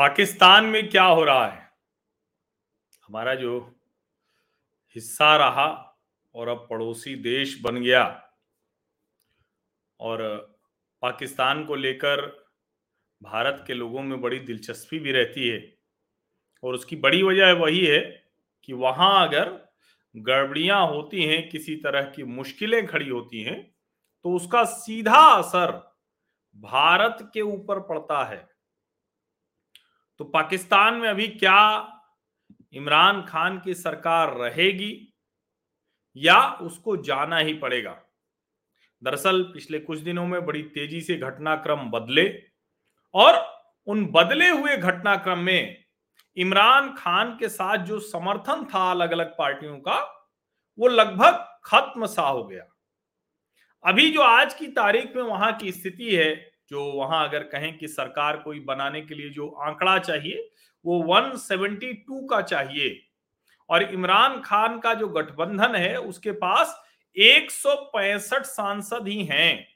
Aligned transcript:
पाकिस्तान 0.00 0.64
में 0.64 0.88
क्या 0.90 1.04
हो 1.04 1.24
रहा 1.24 1.46
है? 1.46 1.70
हमारा 3.08 3.34
जो 3.34 3.76
हिस्सा 4.96 5.36
रहा 5.36 5.98
और 6.34 6.48
अब 6.48 6.66
पड़ोसी 6.70 7.14
देश 7.14 7.60
बन 7.62 7.76
गया 7.76 8.32
और 10.00 10.22
पाकिस्तान 11.02 11.64
को 11.64 11.74
लेकर 11.74 12.20
भारत 13.22 13.64
के 13.66 13.74
लोगों 13.74 14.02
में 14.02 14.20
बड़ी 14.20 14.38
दिलचस्पी 14.38 14.98
भी 14.98 15.12
रहती 15.12 15.48
है 15.48 15.74
और 16.62 16.74
उसकी 16.74 16.96
बड़ी 16.96 17.22
वजह 17.22 17.52
वही 17.52 17.86
है 17.86 18.00
कि 18.64 18.72
वहाँ 18.72 19.28
अगर 19.28 19.68
गड़बड़ियाँ 20.16 20.86
होती 20.86 21.24
हैं, 21.24 21.48
किसी 21.48 21.76
तरह 21.76 22.02
की 22.02 22.24
मुश्किलें 22.24 22.86
खड़ी 22.86 23.08
होती 23.08 23.42
हैं 23.42 23.74
तो 24.24 24.36
उसका 24.36 24.64
सीधा 24.64 25.20
असर 25.32 25.70
भारत 26.56 27.30
के 27.34 27.40
ऊपर 27.40 27.80
पड़ता 27.80 28.24
है। 28.24 28.59
तो 30.20 30.24
पाकिस्तान 30.24 30.94
में 30.94 31.08
अभी 31.08 31.28
क्या 31.28 31.92
इमरान 32.72 33.22
खान 33.22 33.60
की 33.60 33.74
सरकार 33.74 34.36
रहेगी 34.36 35.14
या 36.16 36.52
उसको 36.52 36.96
जाना 36.96 37.38
ही 37.38 37.54
पड़ेगा? 37.54 38.02
दरअसल 39.02 39.42
पिछले 39.42 39.78
कुछ 39.78 39.98
दिनों 39.98 40.26
में 40.26 40.46
बड़ी 40.46 40.62
तेज़ी 40.62 41.00
से 41.00 41.14
घटनाक्रम 41.14 41.90
बदले 41.90 42.42
और 43.14 43.62
उन 43.86 44.06
बदले 44.06 44.48
हुए 44.48 44.76
घटनाक्रम 44.76 45.38
में 45.38 45.84
इमरान 46.36 46.94
खान 46.94 47.36
के 47.38 47.48
साथ 47.48 47.78
जो 47.78 48.00
समर्थन 48.00 48.64
था 48.64 48.90
अलग 48.90 49.12
अलग 49.12 49.38
पार्टियों 49.38 49.78
का, 49.78 50.28
वो 50.78 50.88
लगभग 50.88 51.60
खत्म 51.64 52.06
सा 52.06 52.22
हो 52.22 52.44
गया। 52.44 52.64
अभी 53.84 54.10
जो 54.10 54.20
आज 54.20 54.54
की 54.54 54.66
तारीख 54.66 55.16
में 55.16 55.22
वहाँ 55.22 55.56
की 55.56 55.72
स्थिति 55.72 56.16
है 56.16 56.49
जो 56.70 56.84
वहाँ 56.84 57.28
अगर 57.28 57.42
कहें 57.42 57.76
कि 57.78 57.88
सरकार 57.88 58.36
कोई 58.36 58.60
बनाने 58.60 59.00
के 59.00 59.14
लिए 59.14 59.30
जो 59.30 59.48
आंकड़ा 59.48 59.98
चाहिए, 59.98 60.50
वो 60.84 61.02
172 61.02 62.26
का 62.30 62.40
चाहिए। 62.42 63.00
और 63.70 63.82
इमरान 63.82 64.40
खान 64.40 64.78
का 64.78 64.94
जो 64.94 65.08
गठबंधन 65.08 65.74
है, 65.74 65.96
उसके 65.96 66.32
पास 66.32 66.82
एक 67.16 67.50
सौ 67.50 67.74
पैंसठ 67.74 68.42
सांसद 68.42 69.08
ही 69.08 69.24
हैं। 69.24 69.66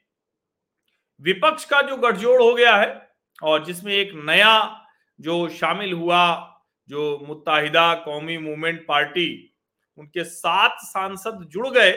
विपक्ष 1.21 1.65
का 1.65 1.81
जो 1.81 1.97
गठजोड़ 1.97 2.41
हो 2.41 2.53
गया 2.53 2.75
है 2.75 3.09
और 3.43 3.65
जिसमें 3.65 3.93
एक 3.93 4.11
नया 4.15 4.81
जो 5.19 5.47
शामिल 5.49 5.93
हुआ, 5.93 6.51
जो 6.89 7.25
मुताहिदा 7.27 7.93
कौमी 7.95 8.37
मूवमेंट 8.37 8.85
पार्टी, 8.87 9.55
उनके 9.97 10.23
सात 10.23 10.77
सांसद 10.81 11.47
जुड़ 11.51 11.67
गए 11.69 11.91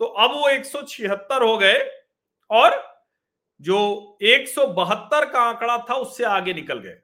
तो 0.00 0.04
अब 0.04 0.30
वो 0.30 0.48
एक 0.48 0.64
सौ 0.64 0.82
छिहत्तर 0.82 1.42
हो 1.42 1.56
गए 1.58 1.78
और 2.50 2.91
जो 3.62 4.18
एक 4.22 4.48
सौ 4.48 4.66
बहत्तर 4.74 5.24
का 5.30 5.40
आंकड़ा 5.40 5.76
था 5.90 5.94
उससे 5.96 6.24
आगे 6.24 6.54
निकल 6.54 6.78
गए। 6.78 6.96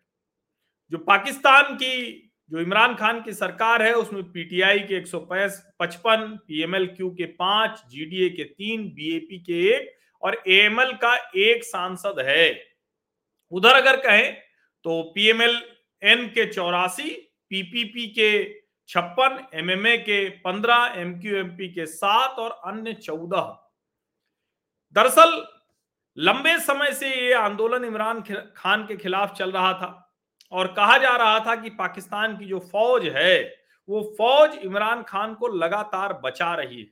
जो 0.92 0.98
पाकिस्तान 0.98 1.75
की, 1.75 2.25
जो 2.50 2.61
इमरान 2.61 2.95
खान 2.95 3.20
की 3.23 3.33
सरकार 3.33 3.83
है, 3.83 3.92
उसमें 3.95 4.23
पीटीआई 4.33 4.78
के 4.81 4.97
एक 4.97 5.06
सौ 5.06 5.19
पचपन 5.31 6.39
पीएमएल 6.48 6.87
क्यू 6.87 7.11
के 7.11 7.25
पाँच, 7.25 7.83
जीडीए 7.89 8.28
के 8.31 8.45
तीन, 8.45 8.89
बीएपी 8.89 9.39
के 9.39 9.67
एक 9.69 9.97
और 10.23 10.42
एएमएल 10.48 10.92
का 10.95 11.15
एक 11.37 11.65
सांसद 11.65 12.20
है। 12.27 12.47
उधर 13.53 13.75
अगर 13.75 13.97
कहें 13.97 14.34
तो 14.84 15.03
पीएमएल 15.15 15.61
एन 16.03 16.27
के 16.28 16.47
चौरासी, 16.53 17.11
पीपीपी 17.50 18.06
के 18.09 18.31
छप्पन, 18.89 19.39
एमएमए 19.55 19.97
के 19.98 20.28
पंद्रह, 20.41 20.95
एमक्यूएमपी 20.97 21.69
के 21.69 21.87
सात 21.87 22.39
और 22.39 22.50
अन्य 22.67 22.93
चौदह। 22.95 23.56
दरअसल 24.97 25.37
लंबे 26.19 26.58
समय 26.58 26.93
से 26.93 27.09
ये 27.09 27.32
आंदोलन 27.32 27.84
इमरान 27.84 28.20
खान 28.56 28.87
के 28.87 28.97
खिलाफ 28.97 29.32
चल 29.32 29.53
रहा 29.53 29.72
था 29.72 30.16
और 30.53 30.66
कहा 30.66 30.98
जा 30.98 31.16
रहा 31.16 31.41
था 31.41 31.56
कि 31.56 31.70
पाकिस्तान 31.70 32.37
की 32.37 32.44
जो 32.44 32.59
फौज 32.59 33.04
है, 33.04 33.54
वो 33.88 34.15
फौज 34.19 34.54
इमरान 34.54 35.03
खान 35.03 35.34
को 35.34 35.48
लगातार 35.48 36.12
बचा 36.12 36.54
रही 36.54 36.81
है। 36.81 36.87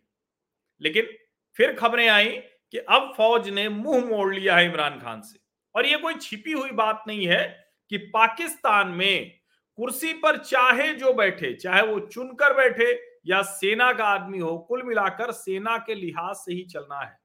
लेकिन 0.81 1.09
फिर 1.57 1.73
खबरें 1.73 2.09
आई 2.09 2.29
कि 2.73 2.79
अब 2.79 3.13
फौज 3.17 3.49
ने 3.49 3.69
मुँह 3.69 4.05
मोड़ 4.05 4.35
लिया 4.35 4.57
है 4.57 4.67
इमरान 4.67 5.01
खान 5.01 5.21
से। 5.21 5.39
और 5.75 5.87
ये 5.87 5.97
कोई 5.97 6.15
छिपी 6.15 6.53
हुई 6.53 6.71
बात 6.71 7.05
नहीं 7.09 7.27
है 7.27 7.71
कि 7.91 7.99
पाकिस्तान 7.99 8.89
में 8.89 9.33
कुर्सी 9.77 10.13
पर 10.13 10.37
चाहे 10.37 10.93
जो 10.93 11.13
बैठे, 11.13 11.55
चाहे 11.55 11.83
वो 11.83 12.01
चुनकर 12.01 12.55
बैठे 12.55 13.19
या 13.27 13.43
सेना 13.43 13.93
का 13.93 14.05
आदमी 14.05 14.39
हो, 14.39 14.59
कुल 14.59 14.83
मिलाकर 14.83 15.33
सेना 15.33 15.79
के 15.79 15.95
लिहाज 15.95 16.37
से 16.37 16.55
ही 16.55 16.65
चलना 16.65 17.01
है। 17.01 17.19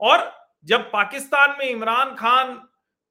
और 0.00 0.45
जब 0.66 0.90
पाकिस्तान 0.92 1.56
में 1.58 1.64
इमरान 1.66 2.14
खान 2.14 2.60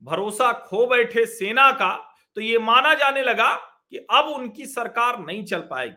भरोसा 0.02 0.52
खो 0.66 0.86
बैठे 0.88 1.26
सेना 1.26 1.72
का 1.72 1.94
तो 2.38 2.42
ये 2.42 2.60
माना 2.60 2.94
जाने 2.94 3.22
लगा 3.22 3.54
कि 3.92 3.98
अब 3.98 4.26
उनकी 4.28 4.66
सरकार 4.66 5.20
नहीं 5.20 5.44
चल 5.46 5.60
पाएगी। 5.62 5.96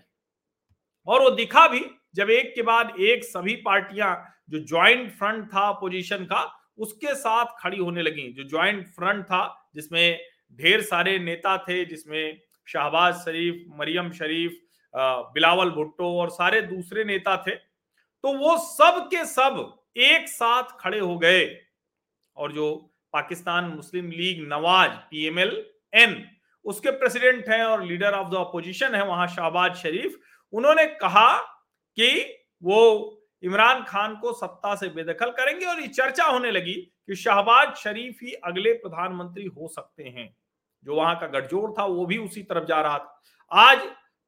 और 1.09 1.23
वो 1.23 1.31
दिखा 1.31 1.67
भी, 1.69 1.85
जब 2.15 2.31
एक 2.31 2.53
के 2.55 2.63
बाद 2.63 2.93
एक 3.01 3.25
सभी 3.25 3.55
पार्टियाँ 3.57 4.15
जो 4.51 4.59
ज्वाइंट 4.59 5.11
फ्रंट 5.13 5.47
था 5.47 5.69
अपोजिशन 5.69 6.25
का, 6.25 6.43
उसके 6.79 7.15
साथ 7.15 7.47
खड़ी 7.61 7.79
होने 7.79 8.03
लगी। 8.03 8.33
जो 8.33 8.49
ज्वाइंट 8.49 8.87
फ्रंट 8.87 9.25
था, 9.25 9.71
जिसमें 9.75 10.19
ढेर 10.59 10.83
सारे 10.83 11.19
नेता 11.19 11.57
थे, 11.59 11.85
जिसमें 11.85 12.41
शाहबाज 12.69 13.15
शरीफ, 13.15 13.65
मरियम 13.79 14.11
शरीफ 14.13 14.59
बिलावल 15.35 15.71
भुट्टो 15.71 16.19
और 16.21 16.31
सारे 16.31 16.61
दूसरे 16.63 17.05
नेता 17.05 17.37
थे। 17.47 17.55
तो 17.55 18.33
वो 18.39 18.57
सब 18.59 19.07
के 19.11 19.25
सब 19.25 19.78
एक 19.99 20.29
साथ 20.29 20.63
खड़े 20.81 20.99
हो 20.99 21.19
गए। 21.19 21.61
और 22.37 22.53
जो 22.53 22.95
पाकिस्तान 23.13 23.65
मुस्लिम 23.65 24.11
लीग 24.11 24.49
नवाज़, 24.49 24.91
पीएमएल, 24.91 25.71
एन, 25.95 26.29
उसके 26.65 26.91
प्रेसिडेंट 26.91 27.49
हैं 27.49 27.65
और 27.65 27.85
लीडर 27.85 28.13
ऑफ़ 28.13 28.29
द 28.29 28.35
अपोजिशन 28.35 28.95
है 28.95 29.05
वहाँ 29.05 29.27
शाहबाज 29.27 29.75
शरीफ, 29.75 30.21
उन्होंने 30.53 30.87
कहा 30.87 31.39
कि 31.99 32.39
वो 32.63 33.15
इमरान 33.43 33.85
खान 33.85 34.17
को 34.17 34.33
सत्ता 34.33 34.75
से 34.75 34.89
बेदखल 34.89 35.31
करेंगे 35.31 35.67
और 35.67 35.81
ये 35.81 35.87
चर्चा 35.87 36.25
होने 36.25 36.51
लगी 36.51 36.75
कि 36.75 37.15
शाहबाज 37.15 37.75
शरीफ 37.77 38.19
ही 38.23 38.33
अगले 38.33 38.73
प्रधानमंत्री 38.73 39.47
हो 39.47 39.69
सकते 39.69 40.05
हैं। 40.05 40.37
जो 40.85 40.95
वहाँ 40.95 41.19
का 41.19 41.27
गठजोड़ 41.27 41.71
था, 41.79 41.85
वो 41.85 42.07
भी 42.07 42.19
उसी 42.19 42.43
तरफ़ 42.43 42.65
जा 42.65 42.81
रहा 42.81 42.99
था। 42.99 43.23
आज 43.53 43.79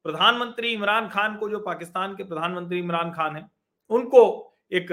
प्रधानमंत्री 0.04 0.72
इमरान 0.72 1.08
खान 1.08 1.36
को, 1.36 1.48
जो 1.48 1.58
पाकिस्तान 1.58 2.16
के 2.16 2.24
प्रधानमंत्री 2.24 2.78
इमरान 2.78 3.10
खान 3.10 3.36
है, 3.36 3.50
उनको 3.90 4.54
एक 4.72 4.88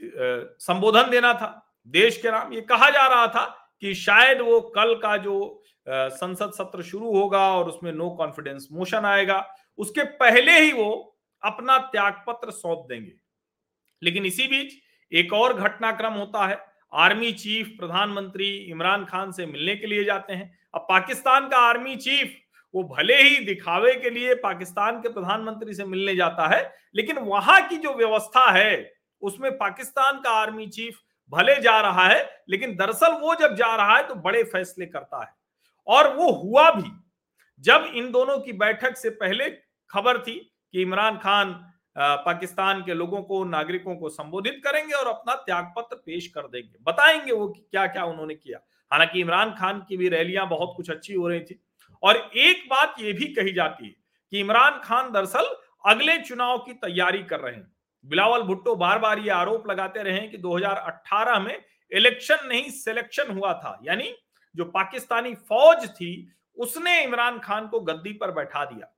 संबोधन 0.00 1.10
देना 1.10 1.32
था। 1.34 1.62
देश 1.88 2.16
के 2.16 2.30
नाम 2.30 2.52
ये 2.52 2.60
कहा 2.60 2.90
जा 2.90 3.06
रहा 3.06 3.26
था 3.26 3.44
कि 3.80 3.94
शायद 3.94 4.40
वो 4.40 4.60
कल 4.76 4.94
का 4.94 5.16
जो 5.16 5.62
संसद 5.86 6.52
सत्र 6.52 6.82
शुरू 6.82 7.12
होगा 7.12 7.40
और 7.50 7.68
उसमें 7.68 7.92
नो 7.92 8.08
कॉन्फिडेंस 8.10 8.68
मोशन 8.72 9.04
आएगा, 9.04 9.44
उसके 9.78 10.04
पहले 10.16 10.58
ही 10.58 10.72
वो 10.72 11.18
अपना 11.42 11.78
त्याग 11.78 12.22
पत्र 12.26 12.50
सौंप 12.50 12.86
देंगे। 12.88 13.12
लेकिन 14.02 14.26
इसी 14.26 14.46
बीच 14.48 14.72
एक 15.12 15.32
और 15.32 15.54
घटनाक्रम 15.54 16.12
होता 16.12 16.46
है। 16.46 16.58
आर्मी 16.94 17.30
चीफ 17.32 17.68
प्रधानमंत्री 17.78 18.48
इमरान 18.70 19.04
खान 19.04 19.32
से 19.32 19.46
मिलने 19.46 19.76
के 19.76 19.86
लिए 19.86 20.04
जाते 20.04 20.32
हैं। 20.32 20.58
अब 20.74 20.86
पाकिस्तान 20.88 21.48
का 21.48 21.58
आर्मी 21.58 21.96
चीफ 21.96 22.36
वो 22.74 22.82
भले 22.86 23.16
ही 23.16 23.38
दिखावे 23.44 23.94
के 23.94 24.10
लिए 24.10 24.34
पाकिस्तान 24.34 25.00
के 25.00 25.08
प्रधानमंत्री 25.08 25.74
से 25.74 25.84
मिलने 25.84 26.14
जाता 26.16 26.46
है, 26.48 26.74
लेकिन 26.94 27.18
वहाँ 27.18 27.60
की 27.68 27.76
जो 27.76 27.94
व्यवस्था 27.94 28.50
है 28.50 28.95
उसमें 29.22 29.50
पाकिस्तान 29.58 30.20
का 30.20 30.30
आर्मी 30.32 30.66
चीफ 30.68 31.00
भले 31.32 31.54
जा 31.56 31.80
रहा 31.80 32.06
है, 32.06 32.44
लेकिन 32.48 32.74
दरअसल 32.76 33.12
वो 33.12 33.34
जब 33.34 33.54
जा 33.54 33.74
रहा 33.76 33.96
है 33.96 34.06
तो 34.08 34.14
बड़े 34.14 34.42
फैसले 34.44 34.86
करता 34.86 35.22
है। 35.24 35.34
और 35.86 36.12
वो 36.16 36.30
हुआ 36.32 36.70
भी, 36.70 36.90
जब 37.64 37.90
इन 37.94 38.10
दोनों 38.12 38.38
की 38.38 38.52
बैठक 38.54 38.96
से 38.96 39.10
पहले 39.12 39.50
खबर 39.90 40.18
थी 40.18 40.38
कि 40.74 40.82
इमरान 40.82 41.16
खान 41.16 41.52
पाकिस्तान 41.96 42.82
के 42.82 42.94
लोगों 42.94 43.22
को, 43.22 43.44
नागरिकों 43.44 43.96
को 43.96 44.08
संबोधित 44.08 44.60
करेंगे 44.64 44.94
और 44.94 45.06
अपना 45.06 45.34
त्याग 45.36 45.72
पत्र 45.76 45.96
पेश 45.96 46.26
कर 46.26 46.40
देंगे। 46.42 46.78
बताएँगे 46.82 47.32
वो 47.32 47.46
क्या 47.48 47.86
क्या 47.86 48.04
उन्होंने 48.04 48.34
किया। 48.34 48.58
हालाँकि 48.90 49.20
इमरान 49.20 49.54
खान 49.58 49.84
की 49.88 49.96
भी 49.96 50.08
रैलियाँ 50.08 50.48
बहुत 50.48 50.74
कुछ 50.76 50.90
अच्छी 50.90 51.14
हो 51.14 51.28
रही 51.28 51.40
थी। 51.40 51.60
और 52.02 52.16
एक 52.16 52.66
बात 52.70 52.94
ये 53.00 53.12
भी 53.12 53.26
कही 53.34 53.52
जाती 53.52 53.86
है 53.86 53.94
कि 54.32 54.40
इमरान 54.40 54.80
खान 54.84 55.10
दरअसल 55.12 55.54
अगले 55.86 56.18
चुनाव 56.18 56.58
की 56.58 56.72
तैयारी 56.74 57.22
कर 57.22 57.40
रहे 57.40 57.54
हैं। 57.54 57.75
बिलावल 58.04 58.42
भुट्टो 58.42 58.76
बार 58.76 58.98
बार 58.98 59.18
ये 59.18 59.30
आरोप 59.30 59.70
लगाते 59.70 60.02
रहे 60.02 60.28
कि 60.28 60.38
2018 60.38 61.40
में 61.40 61.62
इलेक्शन 61.92 62.38
नहीं, 62.46 62.70
सिलेक्शन 62.70 63.30
हुआ 63.30 63.54
था। 63.54 63.80
यानी 63.84 64.14
जो 64.56 64.64
पाकिस्तानी 64.64 65.34
फौज 65.34 65.90
थी, 65.90 66.32
उसने 66.56 67.04
इमरान 67.04 67.38
खान 67.38 67.68
को 67.68 67.80
गद्दी 67.80 68.12
पर 68.12 68.30
बैठा 68.30 68.64
दिया। 68.64 68.92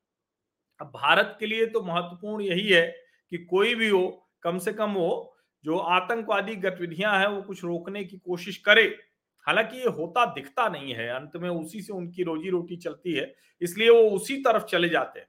अब 0.81 0.87
भारत 0.87 1.37
के 1.41 1.47
लिए 1.47 1.67
तो 1.67 1.83
महत्वपूर्ण 1.83 2.43
यही 2.43 2.69
है 2.69 2.87
कि 3.31 3.39
कोई 3.39 3.75
भी 3.75 3.89
हो, 3.89 4.29
कम 4.43 4.59
से 4.59 4.73
कम 4.73 4.93
वो, 4.93 5.37
जो 5.65 5.79
आतंकवादी 5.79 6.57
गतिविधियाँ 6.57 7.19
हैं, 7.19 7.27
वो 7.27 7.43
कुछ 7.43 7.65
रोकने 7.65 8.05
की 8.05 8.19
कोशिश 8.19 8.57
करे। 8.57 8.99
हालाँकि 9.47 9.77
ये 9.77 9.89
होता 9.89 10.25
दिखता 10.25 10.69
नहीं 10.69 10.95
है, 10.95 11.09
अंत 11.09 11.33
में 11.37 11.51
उसी 11.51 11.83
से 11.83 11.93
उनकी 11.93 12.23
रोजी 12.23 12.51
रोटी 12.51 12.77
चलती 12.77 13.13
है, 13.13 13.35
इसलिए 13.61 13.91
वो 13.91 14.03
उसी 14.11 14.37
तरफ़ 14.37 14.65
चले 14.65 14.89
जाते 14.89 15.21
हैं। 15.21 15.27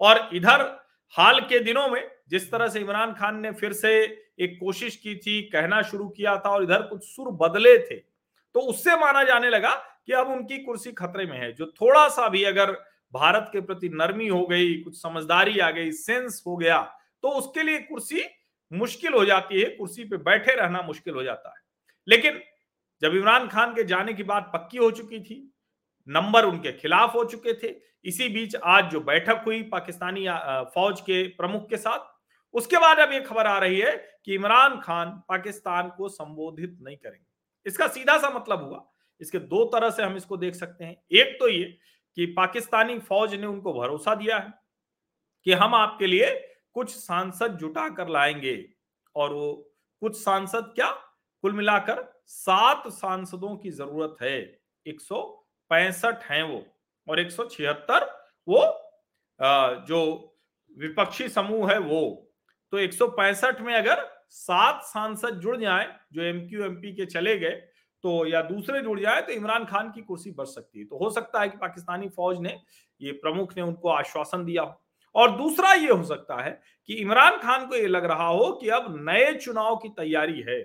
और 0.00 0.30
इधर 0.32 0.86
हाल 1.18 1.40
के 1.40 1.58
दिनों 1.58 1.88
में 1.88 2.10
जिस 2.30 2.50
तरह 2.50 2.68
से 2.68 2.80
इमरान 2.80 3.12
खान 3.14 3.40
ने 3.40 3.50
फिर 3.52 3.72
से 3.72 3.92
एक 4.38 4.56
कोशिश 4.60 4.96
की 4.96 5.14
थी, 5.16 5.40
कहना 5.42 5.80
शुरू 5.82 6.08
किया 6.08 6.36
था 6.36 6.50
और 6.50 6.62
इधर 6.62 6.82
कुछ 6.82 7.04
सुर 7.06 7.30
बदले 7.38 7.78
थे 7.80 7.94
तो 8.54 8.60
उससे 8.62 8.96
माना 8.96 9.22
जाने 9.24 9.50
लगा 9.50 9.74
कि 10.06 10.12
अब 10.12 10.28
उनकी 10.28 10.58
कुर्सी 10.58 10.92
खतरे 10.92 11.26
में 11.26 11.38
है, 11.38 11.52
जो 11.52 11.66
थोड़ा 11.72 12.08
सा 12.08 12.28
भी 12.28 12.42
अगर 12.44 12.72
भारत 13.12 13.48
के 13.52 13.60
प्रति 13.60 13.88
नरमी 13.90 14.28
हो 14.28 14.46
गई, 14.46 14.74
कुछ 14.74 14.96
समझदारी 14.96 15.58
आ 15.58 15.70
गई, 15.70 15.90
सेंस 15.92 16.42
हो 16.46 16.56
गया 16.56 16.80
तो 17.24 17.28
उसके 17.30 17.62
लिए 17.62 17.78
कुर्सी 17.80 18.24
मुश्किल 18.72 19.12
हो 19.12 19.24
जाती 19.24 19.60
है, 19.60 19.68
कुर्सी 19.68 20.04
पे 20.04 20.16
बैठे 20.18 20.54
रहना 20.54 20.82
मुश्किल 20.82 21.14
हो 21.14 21.22
जाता 21.22 21.48
है। 21.48 21.62
लेकिन 22.08 22.40
जब 23.02 23.14
इमरान 23.14 23.48
खान 23.48 23.74
के 23.74 23.84
जाने 23.84 24.12
की 24.12 24.22
बात 24.24 24.50
पक्की 24.54 24.78
हो 24.78 24.90
चुकी 24.90 25.20
थी, 25.20 25.52
नंबर 26.08 26.44
उनके 26.44 26.72
खिलाफ 26.72 27.14
हो 27.14 27.24
चुके 27.24 27.52
थे, 27.54 27.74
इसी 28.04 28.28
बीच 28.28 28.56
आज 28.56 28.90
जो 28.90 29.00
बैठक 29.02 29.42
हुई 29.46 29.62
पाकिस्तानी 29.70 30.26
फौज 30.74 31.00
के 31.00 31.22
प्रमुख 31.30 31.68
के 31.70 31.76
साथ 31.78 32.08
उसके 32.54 32.76
बाद 32.76 32.98
अब 32.98 33.12
ये 33.12 33.20
खबर 33.20 33.46
आ 33.46 33.58
रही 33.58 33.80
है 33.80 33.96
कि 34.24 34.34
इमरान 34.34 34.80
खान 34.80 35.10
पाकिस्तान 35.28 35.88
को 35.88 36.08
संबोधित 36.08 36.78
नहीं 36.82 36.96
करेंगे। 36.96 37.26
इसका 37.66 37.86
सीधा 37.88 38.16
सा 38.18 38.30
मतलब 38.30 38.62
हुआ। 38.62 38.84
इसके 39.20 39.38
दो 39.38 39.64
तरह 39.64 39.90
से 39.90 40.02
हम 40.02 40.16
इसको 40.16 40.36
देख 40.36 40.54
सकते 40.54 40.84
हैं। 40.84 40.96
एक 41.12 41.36
तो 41.40 41.48
ये 41.48 41.64
कि 42.16 42.26
पाकिस्तानी 42.36 42.98
फौज 42.98 43.34
ने 43.34 43.46
उनको 43.46 43.72
भरोसा 43.72 44.14
दिया 44.14 44.38
है 44.38 44.52
कि 45.46 45.52
हम 45.52 45.74
आपके 45.74 46.06
लिए 46.06 46.30
कुछ 46.74 46.94
सांसद 46.96 47.56
जुटा 47.56 47.88
कर 47.88 48.08
लाएँगे। 48.08 48.56
और 49.16 49.32
वो 49.32 49.52
कुछ 50.02 50.16
सांसद 50.16 50.72
क्या? 50.74 50.90
कुल 51.44 51.52
मिलाकर 51.52 52.04
सात 52.26 52.88
सांसदों 52.88 53.56
की 53.56 53.70
ज़रूरत 53.70 54.16
है। 54.22 54.38
एक 54.86 55.00
हैं 56.24 56.42
वो 56.42 56.64
और 57.08 57.20
एक 57.20 57.30
सौ 57.30 57.44
छिहत्तर 57.44 58.04
वो 58.48 58.60
जो 59.86 60.00
विपक्षी 60.76 61.28
समूह 61.28 61.72
है 61.72 61.78
वो। 61.78 62.29
तो 62.72 62.78
एक 62.78 62.92
सौ 62.92 63.06
पैंसठ 63.08 63.60
में 63.60 63.74
अगर 63.74 64.04
सात 64.30 64.82
सांसद 64.84 65.40
जुड़ 65.40 65.56
जाए, 65.56 65.86
जो 66.12 66.22
एमक्यू 66.22 66.64
एमपी 66.64 66.92
के 66.92 67.06
चले 67.06 67.36
गए 67.38 67.62
तो 68.04 68.26
या 68.26 68.40
दूसरे 68.42 68.80
जुड़ 68.80 68.98
जाए 69.00 69.22
तो 69.22 69.32
इमरान 69.32 69.64
खान 69.64 69.90
की 69.90 70.02
कुर्सी 70.02 70.30
बढ़ 70.30 70.46
सकती 70.46 70.78
है। 70.78 70.84
तो 70.84 70.98
हो 70.98 71.10
सकता 71.10 71.40
है 71.40 71.48
कि 71.48 71.56
पाकिस्तानी 71.56 72.08
फौज 72.08 72.38
ने 72.40 72.56
ये 73.00 73.12
प्रमुख 73.14 73.56
ने 73.56 73.62
उनको 73.62 73.88
आश्वासन 73.88 74.44
दिया 74.44 74.62
हो। 74.62 74.80
और 75.14 75.30
दूसरा 75.36 75.72
ये 75.72 75.90
हो 75.90 76.02
सकता 76.04 76.42
है 76.42 76.50
कि 76.88 76.94
इमरान 76.94 77.36
खान 77.38 77.66
को 77.66 77.76
ये 77.76 77.86
लग 77.86 78.04
रहा 78.04 78.26
हो 78.26 78.50
कि 78.52 78.68
अब 78.68 78.94
नए 79.08 79.34
चुनाव 79.34 79.76
की 79.76 79.88
तैयारी 79.88 80.40
है। 80.40 80.58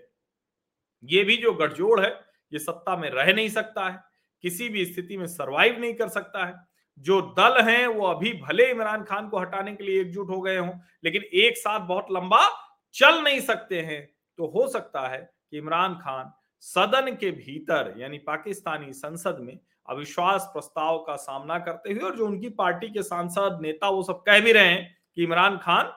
ये 1.04 1.24
भी 1.24 1.38
जो 1.38 1.54
गठजोड़ 1.54 2.00
है, 2.01 2.10
ये 2.54 2.60
सत्ता 2.60 2.96
में 2.98 3.10
रह 3.10 3.34
नहीं 3.34 3.50
सकता 3.50 3.90
है, 3.90 4.00
किसी 4.44 4.69
भी 4.69 4.86
स्थिति 4.86 5.18
में 5.18 5.25
सरवाइव 5.28 5.80
नहीं 5.80 5.94
कर 5.94 6.08
सकता 6.08 6.46
है। 6.46 6.54
जो 7.00 7.22
दल 7.38 7.62
हैं 7.62 7.88
वो 7.88 8.06
अभी 8.08 8.34
भले 8.34 8.70
इमरान 8.72 9.04
खान 9.04 9.28
को 9.30 9.40
हटाने 9.40 9.76
के 9.76 9.84
लिए 9.84 10.02
एकजुट 10.02 10.30
हो 10.30 10.42
गए 10.42 10.58
हों, 10.58 10.74
लेकिन 11.04 11.22
एक 11.22 11.58
साथ 11.58 11.80
बहुत 11.80 12.08
लंबा 12.12 12.48
चल 12.96 13.22
नहीं 13.24 13.40
सकते 13.40 13.82
हैं। 13.82 14.06
तो 14.40 14.48
हो 14.48 14.68
सकता 14.68 15.08
है 15.08 15.20
कि 15.52 15.58
इमरान 15.58 15.96
खान 15.96 16.32
सदन 16.64 17.16
के 17.16 17.32
भीतर, 17.32 17.94
यानी 17.98 18.18
पाकिस्तानी 18.18 18.94
संसद 18.94 19.38
में, 19.40 19.60
अविश्वास 19.88 20.50
प्रस्ताव 20.54 20.98
का 20.98 21.16
सामना 21.16 21.60
करते 21.60 21.92
हुए, 21.92 22.00
और 22.00 22.16
जो 22.16 22.26
उनकी 22.26 22.50
पार्टी 22.50 22.90
के 22.90 23.04
सांसद, 23.04 23.60
नेता 23.62 23.90
वो 23.90 24.04
सब 24.04 24.24
कह 24.24 24.40
भी 24.40 24.52
रहे 24.52 24.68
हैं 24.68 24.98
कि 25.16 25.24
इमरान 25.24 25.58
खान 25.58 25.94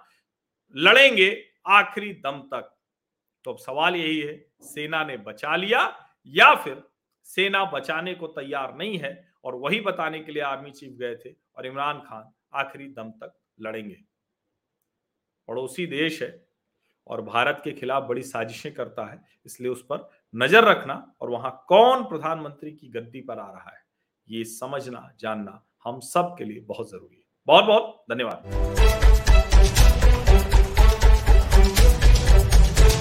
लड़ेंगे 0.77 1.45
आखिरी 1.67 2.13
दम 2.13 2.41
तक। 2.55 2.75
तो 3.45 3.53
अब 3.53 3.59
सवाल 3.59 3.97
यही 3.97 4.19
है, 4.21 4.35
सेना 4.63 5.05
ने 5.05 5.17
बचा 5.17 5.57
लिया 5.57 5.81
या 6.27 6.55
फिर 6.55 6.83
सेना 7.27 7.65
बचाने 7.65 8.15
को 8.15 8.27
तैयार 8.27 8.75
नहीं 8.75 8.99
है? 8.99 9.28
और 9.45 9.55
वही 9.57 9.81
बताने 9.81 10.21
के 10.21 10.33
लिए 10.33 10.43
आर्मी 10.45 10.71
चीफ 10.71 10.93
गए 10.93 11.15
थे 11.17 11.31
और 11.57 11.67
इमरान 11.67 11.99
खान 12.01 12.33
आखिरी 12.55 12.89
दम 12.89 13.11
तक 13.13 13.33
लड़ेंगे। 13.61 13.97
पड़ोसी 15.49 15.87
देश 15.87 16.23
है 16.23 16.31
और 17.07 17.23
भारत 17.23 17.61
के 17.65 17.73
खिलाफ 17.73 18.03
बड़ी 18.03 18.23
साजिशें 18.23 18.73
करता 18.75 19.05
है, 19.05 19.21
इसलिए 19.47 19.71
उस 19.71 19.83
पर 19.83 20.09
नज़र 20.35 20.65
रखना 20.65 20.95
और 21.21 21.31
वहाँ 21.31 21.53
कौन 21.69 22.03
प्रधानमंत्री 22.05 22.73
की 22.73 22.89
गद्दी 22.91 23.21
पर 23.21 23.39
आ 23.39 23.51
रहा 23.51 23.71
है, 23.71 23.83
ये 24.29 24.45
समझना, 24.47 25.11
जानना 25.21 25.63
हम 25.85 26.01
सब 26.03 26.35
के 26.39 26.45
लिए 26.45 26.61
बहुत 26.61 26.91
ज़रूरी 26.91 27.17
है। 27.17 27.23
बहुत 27.49 27.65
बहुत 27.65 28.05
धन्यवाद। 28.11 29.08